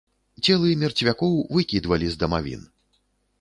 Целы 0.45 0.69
мерцвякоў 0.83 1.35
выкідвалі 1.59 2.07
з 2.15 2.19
дамавін. 2.25 2.65